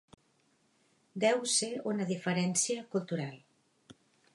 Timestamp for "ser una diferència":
1.57-2.91